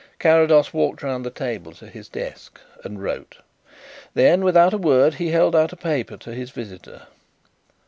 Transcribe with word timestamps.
Carrados 0.17 0.73
walked 0.73 1.03
round 1.03 1.23
the 1.23 1.29
table 1.29 1.73
to 1.73 1.85
his 1.87 2.09
desk 2.09 2.59
and 2.83 3.03
wrote. 3.03 3.37
Then, 4.15 4.43
without 4.43 4.73
a 4.73 4.77
word, 4.79 5.13
he 5.13 5.27
held 5.29 5.55
out 5.55 5.73
a 5.73 5.77
paper 5.77 6.17
to 6.17 6.33
his 6.33 6.49
visitor. 6.49 7.03